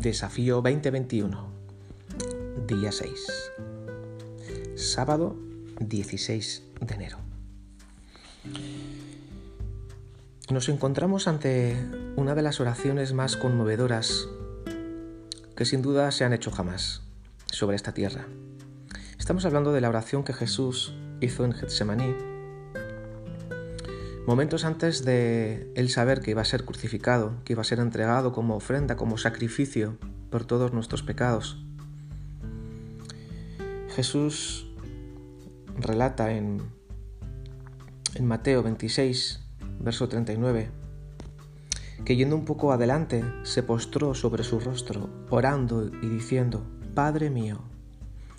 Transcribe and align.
Desafío 0.00 0.62
2021, 0.62 1.46
día 2.66 2.90
6, 2.90 3.52
sábado 4.74 5.36
16 5.78 6.62
de 6.80 6.94
enero. 6.94 7.18
Nos 10.48 10.70
encontramos 10.70 11.28
ante 11.28 11.76
una 12.16 12.34
de 12.34 12.40
las 12.40 12.60
oraciones 12.60 13.12
más 13.12 13.36
conmovedoras 13.36 14.26
que 15.54 15.66
sin 15.66 15.82
duda 15.82 16.10
se 16.12 16.24
han 16.24 16.32
hecho 16.32 16.50
jamás 16.50 17.02
sobre 17.52 17.76
esta 17.76 17.92
tierra. 17.92 18.24
Estamos 19.18 19.44
hablando 19.44 19.70
de 19.70 19.82
la 19.82 19.90
oración 19.90 20.24
que 20.24 20.32
Jesús 20.32 20.94
hizo 21.20 21.44
en 21.44 21.52
Getsemaní, 21.52 22.14
momentos 24.26 24.64
antes 24.64 25.04
de 25.04 25.72
él 25.74 25.88
saber 25.88 26.20
que 26.20 26.32
iba 26.32 26.42
a 26.42 26.44
ser 26.44 26.64
crucificado, 26.64 27.42
que 27.44 27.54
iba 27.54 27.62
a 27.62 27.64
ser 27.64 27.80
entregado 27.80 28.32
como 28.32 28.56
ofrenda, 28.56 28.96
como 28.96 29.18
sacrificio 29.18 29.96
por 30.30 30.44
todos 30.44 30.72
nuestros 30.72 31.02
pecados. 31.02 31.64
Jesús 33.94 34.66
relata 35.76 36.32
en, 36.32 36.62
Mateo 38.20 38.62
26, 38.62 39.40
verso 39.80 40.08
39, 40.08 40.70
que 42.04 42.16
yendo 42.16 42.36
un 42.36 42.44
poco 42.44 42.72
adelante 42.72 43.24
se 43.42 43.62
postró 43.62 44.14
sobre 44.14 44.44
su 44.44 44.60
rostro, 44.60 45.08
orando 45.30 45.86
y 46.02 46.08
diciendo, 46.08 46.64
Padre 46.94 47.30
mío, 47.30 47.60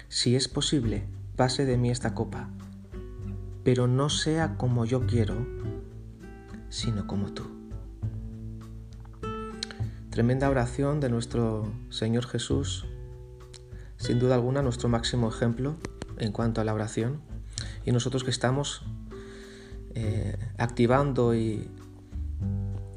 si 0.08 0.36
es 0.36 0.48
posible, 0.48 1.04
pase 1.36 1.66
de 1.66 1.78
mí 1.78 1.90
esta 1.90 2.14
copa, 2.14 2.50
pero 3.64 3.88
no 3.88 4.10
sea 4.10 4.58
como 4.58 4.86
yo 4.86 5.06
quiero, 5.06 5.46
sino 6.72 7.06
como 7.06 7.34
tú. 7.34 7.44
Tremenda 10.10 10.50
oración 10.50 11.00
de 11.00 11.10
nuestro 11.10 11.72
Señor 11.90 12.26
Jesús, 12.26 12.88
sin 13.98 14.20
duda 14.20 14.36
alguna 14.36 14.62
nuestro 14.62 14.90
máximo 14.90 15.30
ejemplo 15.30 15.76
en 16.18 16.32
cuanto 16.32 16.62
a 16.62 16.64
la 16.64 16.74
oración, 16.74 17.22
y 17.86 17.92
nosotros 17.92 18.24
que 18.24 18.32
estamos 18.32 18.84
eh, 19.96 20.38
activando 20.58 21.36
y, 21.36 21.70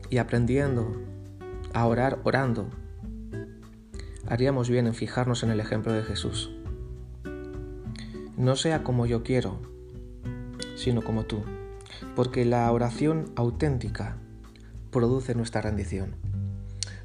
y 0.08 0.18
aprendiendo 0.18 0.96
a 1.72 1.86
orar 1.86 2.20
orando, 2.22 2.70
haríamos 4.28 4.70
bien 4.70 4.86
en 4.86 4.94
fijarnos 4.94 5.42
en 5.42 5.50
el 5.50 5.60
ejemplo 5.60 5.92
de 5.92 6.04
Jesús. 6.04 6.52
No 8.36 8.56
sea 8.56 8.84
como 8.84 9.06
yo 9.06 9.24
quiero, 9.24 9.60
sino 10.76 11.02
como 11.02 11.24
tú, 11.24 11.42
porque 12.14 12.44
la 12.44 12.70
oración 12.70 13.32
auténtica 13.36 14.18
produce 14.90 15.34
nuestra 15.34 15.60
rendición. 15.60 16.16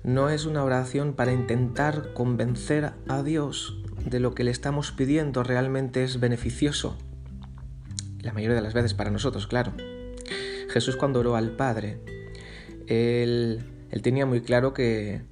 No 0.04 0.30
es 0.30 0.46
una 0.46 0.64
oración 0.64 1.14
para 1.14 1.34
intentar 1.34 2.14
convencer 2.14 2.94
a 3.08 3.24
Dios 3.24 3.84
de 4.06 4.20
lo 4.20 4.34
que 4.34 4.44
le 4.44 4.52
estamos 4.52 4.92
pidiendo 4.92 5.44
realmente 5.44 6.04
es 6.04 6.20
beneficioso. 6.20 6.98
La 8.22 8.34
mayoría 8.34 8.56
de 8.56 8.62
las 8.62 8.74
veces 8.74 8.94
para 8.94 9.12
nosotros, 9.12 9.48
claro. 9.48 9.74
Jesús 10.70 10.96
cuando 10.96 11.20
oró 11.20 11.36
al 11.36 11.52
Padre, 11.52 12.00
él, 12.88 13.64
él 13.90 14.02
tenía 14.02 14.26
muy 14.26 14.42
claro 14.42 14.74
que 14.74 15.24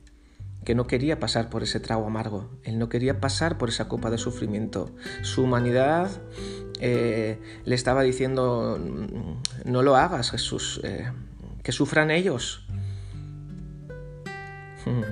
que 0.67 0.75
no 0.75 0.85
quería 0.85 1.17
pasar 1.17 1.49
por 1.49 1.63
ese 1.63 1.79
trago 1.79 2.05
amargo, 2.05 2.49
él 2.63 2.77
no 2.77 2.89
quería 2.89 3.21
pasar 3.21 3.57
por 3.57 3.69
esa 3.69 3.87
copa 3.87 4.09
de 4.09 4.17
sufrimiento. 4.17 4.93
Su 5.21 5.43
humanidad 5.43 6.11
eh, 6.81 7.39
le 7.63 7.73
estaba 7.73 8.03
diciendo, 8.03 8.77
mm, 8.77 9.71
no 9.71 9.81
lo 9.81 9.95
hagas 9.95 10.31
Jesús, 10.31 10.81
eh, 10.83 11.09
que 11.63 11.71
sufran 11.71 12.11
ellos. 12.11 12.67
Hmm. 14.85 15.03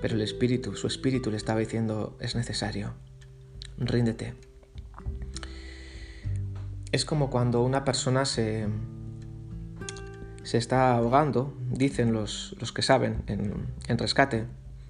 Pero 0.00 0.14
el 0.14 0.20
Espíritu, 0.20 0.76
su 0.76 0.86
Espíritu 0.86 1.32
le 1.32 1.38
estaba 1.38 1.58
diciendo, 1.58 2.16
es 2.20 2.36
necesario, 2.36 2.94
ríndete. 3.78 4.34
Es 6.92 7.04
como 7.04 7.30
cuando 7.30 7.64
una 7.64 7.84
persona 7.84 8.24
se, 8.24 8.68
se 10.52 10.58
está 10.58 10.94
ahogando, 10.94 11.54
dicen 11.70 12.12
los, 12.12 12.54
los 12.60 12.72
que 12.72 12.82
saben 12.82 13.22
en, 13.26 13.98
rescate, 13.98 14.44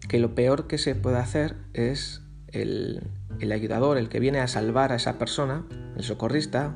que 0.09 0.19
lo 0.19 0.35
peor 0.35 0.67
que 0.67 0.77
se 0.77 0.97
puede 0.97 1.19
hacer 1.19 1.55
es 1.73 2.21
el, 2.49 3.09
ayudador, 3.41 3.97
el 3.97 4.09
que 4.09 4.19
viene 4.19 4.41
a 4.41 4.49
salvar 4.49 4.91
a 4.91 4.97
esa 4.97 5.19
persona, 5.19 5.65
el 5.97 6.03
socorrista, 6.03 6.75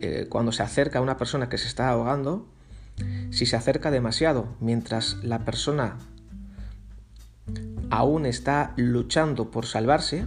eh, 0.00 0.24
cuando 0.30 0.52
se 0.52 0.62
acerca 0.62 1.00
a 1.00 1.02
una 1.02 1.18
persona 1.18 1.50
que 1.50 1.58
se 1.58 1.68
está 1.68 1.90
ahogando, 1.90 2.48
si 3.28 3.44
se 3.44 3.56
acerca 3.56 3.90
demasiado 3.90 4.56
mientras 4.58 5.22
la 5.22 5.44
persona 5.44 5.98
aún 7.90 8.24
está 8.24 8.72
luchando 8.78 9.50
por 9.50 9.66
salvarse, 9.66 10.24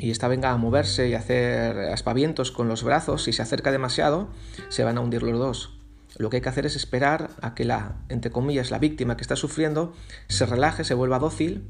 y 0.00 0.10
esta 0.10 0.26
venga 0.26 0.50
a 0.50 0.56
moverse 0.56 1.08
y 1.08 1.14
hacer 1.14 1.78
aspavientos 1.78 2.50
con 2.50 2.66
los 2.66 2.82
brazos, 2.82 3.22
si 3.22 3.32
se 3.32 3.42
acerca 3.42 3.70
demasiado, 3.70 4.30
se 4.68 4.82
van 4.82 4.98
a 4.98 5.00
hundir 5.00 5.22
los 5.22 5.38
dos. 5.38 5.77
Lo 6.18 6.30
que 6.30 6.36
hay 6.36 6.42
que 6.42 6.48
hacer 6.48 6.66
es 6.66 6.74
esperar 6.74 7.30
a 7.40 7.54
que 7.54 7.64
la, 7.64 7.96
entre 8.08 8.32
comillas, 8.32 8.72
la 8.72 8.80
víctima 8.80 9.16
que 9.16 9.22
está 9.22 9.36
sufriendo 9.36 9.94
se 10.26 10.46
relaje, 10.46 10.82
se 10.82 10.94
vuelva 10.94 11.20
dócil, 11.20 11.64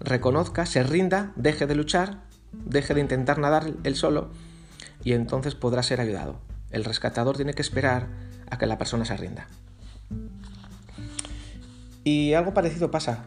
reconozca, 0.00 0.64
se 0.64 0.82
rinda, 0.82 1.32
deje 1.36 1.66
de 1.66 1.74
luchar, 1.74 2.22
deje 2.52 2.94
de 2.94 3.02
intentar 3.02 3.38
nadar 3.38 3.70
él 3.84 3.96
solo 3.96 4.30
y 5.04 5.12
entonces 5.12 5.54
podrá 5.54 5.82
ser 5.82 6.00
ayudado. 6.00 6.40
El 6.70 6.84
rescatador 6.84 7.36
tiene 7.36 7.52
que 7.52 7.60
esperar 7.60 8.08
a 8.50 8.56
que 8.56 8.66
la 8.66 8.78
persona 8.78 9.04
se 9.04 9.16
rinda. 9.18 9.46
Y 12.02 12.32
algo 12.32 12.54
parecido 12.54 12.90
pasa 12.90 13.26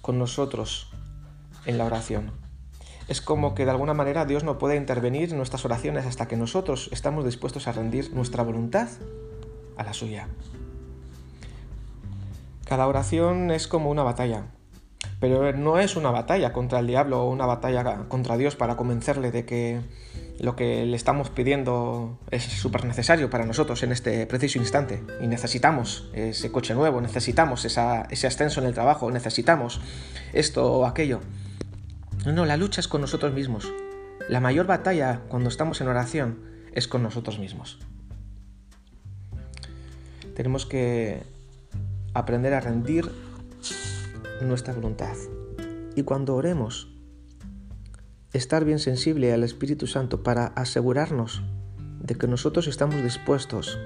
con 0.00 0.18
nosotros 0.18 0.90
en 1.64 1.78
la 1.78 1.84
oración. 1.84 2.32
Es 3.06 3.20
como 3.20 3.54
que 3.54 3.64
de 3.64 3.70
alguna 3.70 3.94
manera 3.94 4.24
Dios 4.24 4.42
no 4.42 4.58
puede 4.58 4.74
intervenir 4.74 5.30
en 5.30 5.36
nuestras 5.36 5.64
oraciones 5.64 6.06
hasta 6.06 6.26
que 6.26 6.36
nosotros 6.36 6.88
estamos 6.92 7.24
dispuestos 7.24 7.68
a 7.68 7.72
rendir 7.72 8.12
nuestra 8.12 8.42
voluntad 8.42 8.88
a 9.76 9.84
la 9.84 9.92
suya. 9.92 10.28
Cada 12.64 12.86
oración 12.86 13.50
es 13.50 13.68
como 13.68 13.90
una 13.90 14.02
batalla, 14.02 14.46
pero 15.20 15.52
no 15.52 15.78
es 15.78 15.96
una 15.96 16.10
batalla 16.10 16.52
contra 16.52 16.78
el 16.78 16.86
diablo 16.86 17.22
o 17.22 17.30
una 17.30 17.46
batalla 17.46 18.08
contra 18.08 18.36
Dios 18.36 18.56
para 18.56 18.76
convencerle 18.76 19.30
de 19.30 19.44
que 19.44 19.80
lo 20.38 20.56
que 20.56 20.84
le 20.86 20.96
estamos 20.96 21.30
pidiendo 21.30 22.18
es 22.30 22.42
súper 22.42 22.84
necesario 22.84 23.30
para 23.30 23.44
nosotros 23.44 23.82
en 23.82 23.92
este 23.92 24.26
preciso 24.26 24.58
instante 24.58 25.04
y 25.20 25.26
necesitamos 25.26 26.10
ese 26.14 26.50
coche 26.50 26.74
nuevo, 26.74 27.00
necesitamos 27.00 27.64
ese 27.64 28.26
ascenso 28.26 28.60
en 28.60 28.66
el 28.66 28.74
trabajo, 28.74 29.10
necesitamos 29.10 29.80
esto 30.32 30.72
o 30.72 30.86
aquello. 30.86 31.20
No, 32.24 32.32
no, 32.32 32.44
la 32.44 32.56
lucha 32.56 32.80
es 32.80 32.88
con 32.88 33.00
nosotros 33.00 33.32
mismos. 33.32 33.72
La 34.28 34.40
mayor 34.40 34.66
batalla 34.66 35.22
cuando 35.28 35.48
estamos 35.48 35.80
en 35.80 35.88
oración 35.88 36.40
es 36.72 36.88
con 36.88 37.02
nosotros 37.02 37.38
mismos. 37.38 37.78
Tenemos 40.34 40.66
que 40.66 41.22
aprender 42.14 42.54
a 42.54 42.60
rendir 42.60 43.10
nuestra 44.40 44.74
voluntad. 44.74 45.16
Y 45.94 46.02
cuando 46.02 46.34
oremos, 46.34 46.88
estar 48.32 48.64
bien 48.64 48.78
sensible 48.78 49.32
al 49.32 49.44
Espíritu 49.44 49.86
Santo 49.86 50.22
para 50.22 50.46
asegurarnos 50.46 51.42
de 52.00 52.14
que 52.14 52.26
nosotros 52.26 52.66
estamos 52.66 53.02
dispuestos 53.02 53.78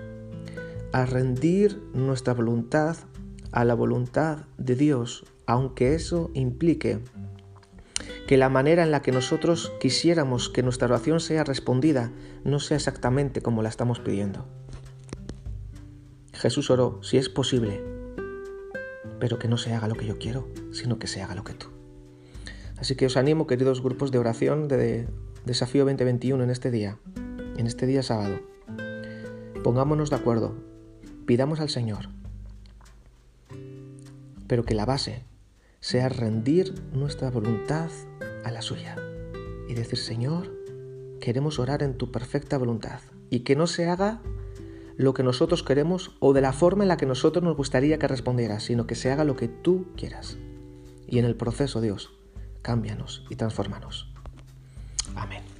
a 0.93 1.05
rendir 1.05 1.83
nuestra 1.95 2.33
voluntad 2.33 2.97
a 3.53 3.65
la 3.65 3.75
voluntad 3.75 4.47
de 4.57 4.77
Dios, 4.77 5.25
aunque 5.47 5.95
eso 5.95 6.31
implique 6.34 7.01
que 8.27 8.37
la 8.37 8.49
manera 8.49 8.83
en 8.83 8.91
la 8.91 9.03
que 9.03 9.13
nosotros 9.13 9.73
quisiéramos 9.81 10.49
que 10.49 10.63
nuestra 10.63 10.89
oración 10.89 11.21
sea 11.21 11.45
respondida 11.45 12.11
no 12.45 12.59
sea 12.61 12.77
exactamente 12.77 13.41
como 13.41 13.63
la 13.63 13.69
estamos 13.69 14.01
pidiendo. 14.01 14.47
Jesús 16.36 16.71
oró, 16.71 17.03
si 17.03 17.16
es 17.16 17.28
posible, 17.28 17.83
pero 19.18 19.38
que 19.38 19.48
no 19.48 19.56
se 19.56 19.72
haga 19.72 19.88
lo 19.88 19.94
que 19.94 20.06
yo 20.06 20.18
quiero, 20.18 20.48
sino 20.71 20.98
que 20.98 21.06
se 21.06 21.22
haga 21.22 21.34
lo 21.34 21.44
que 21.44 21.54
tú. 21.54 21.68
Así 22.77 22.94
que 22.94 23.06
os 23.06 23.16
animo, 23.16 23.47
queridos 23.47 23.83
grupos 23.83 24.10
de 24.10 24.18
oración 24.18 24.68
de 24.68 25.09
Desafío 25.47 25.84
2021 25.84 26.44
en 26.44 26.50
este 26.50 26.71
día, 26.71 26.98
en 27.56 27.66
este 27.66 27.86
día 27.86 28.03
sábado. 28.03 28.38
Pongámonos 29.65 30.10
de 30.10 30.16
acuerdo, 30.16 30.54
pidamos 31.24 31.60
al 31.60 31.71
Señor, 31.71 32.10
pero 34.47 34.65
que 34.65 34.74
la 34.74 34.84
base 34.84 35.24
sea 35.80 36.10
rendir 36.10 36.74
nuestra 36.92 37.30
voluntad 37.30 37.91
a 38.44 38.50
la 38.50 38.60
suya 38.60 38.97
y 39.68 39.74
decir, 39.74 39.98
Señor, 39.98 40.54
queremos 41.18 41.59
orar 41.59 41.83
en 41.83 41.97
tu 41.97 42.12
perfecta 42.12 42.59
voluntad 42.59 43.00
y 43.30 43.41
que 43.41 43.56
no 43.56 43.66
se 43.66 43.88
haga 43.88 44.21
lo 44.97 45.15
que 45.15 45.22
nosotros 45.22 45.63
queremos 45.63 46.13
o 46.21 46.33
de 46.33 46.41
la 46.41 46.53
forma 46.53 46.84
en 46.84 46.89
la 46.89 46.97
que 46.97 47.07
nosotros 47.07 47.45
nos 47.45 47.57
gustaría 47.57 47.98
que 47.98 48.09
respondiera, 48.09 48.60
sino 48.60 48.87
que 48.87 48.95
se 48.95 49.10
haga 49.10 49.25
lo 49.25 49.37
que 49.37 49.48
tú 49.48 49.89
quieras. 49.97 50.39
Y 51.07 51.19
en 51.19 51.25
el 51.25 51.37
proceso, 51.37 51.81
Dios, 51.81 52.10
cámbianos 52.63 53.25
y 53.31 53.37
transfórmanos. 53.37 54.13
Amén. 55.15 55.56